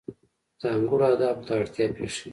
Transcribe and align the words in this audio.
ځانګړو 0.61 1.05
آدابو 1.13 1.45
ته 1.47 1.53
اړتیا 1.61 1.85
پېښېږي. 1.95 2.29